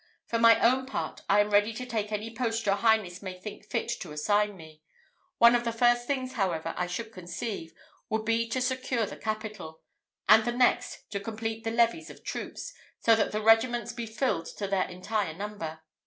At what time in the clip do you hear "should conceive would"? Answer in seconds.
6.87-8.25